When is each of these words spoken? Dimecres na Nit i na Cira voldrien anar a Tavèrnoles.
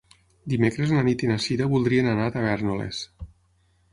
Dimecres 0.53 0.93
na 0.93 1.03
Nit 1.07 1.25
i 1.25 1.27
na 1.33 1.37
Cira 1.43 1.69
voldrien 1.75 2.09
anar 2.13 2.25
a 2.29 2.35
Tavèrnoles. 2.37 3.03